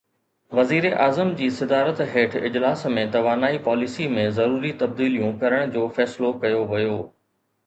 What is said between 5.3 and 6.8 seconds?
ڪرڻ جو فيصلو ڪيو